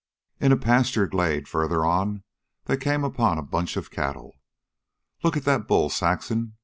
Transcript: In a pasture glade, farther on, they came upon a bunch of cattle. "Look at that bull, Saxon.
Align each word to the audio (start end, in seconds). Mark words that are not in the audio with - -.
In 0.39 0.51
a 0.51 0.57
pasture 0.57 1.05
glade, 1.05 1.47
farther 1.47 1.85
on, 1.85 2.23
they 2.65 2.75
came 2.75 3.03
upon 3.03 3.37
a 3.37 3.43
bunch 3.43 3.77
of 3.77 3.91
cattle. 3.91 4.33
"Look 5.21 5.37
at 5.37 5.45
that 5.45 5.67
bull, 5.67 5.91
Saxon. 5.91 6.55